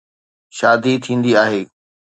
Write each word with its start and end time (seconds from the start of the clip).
شادي 0.57 0.93
ٿيندي 1.03 1.31
آهي. 1.43 1.61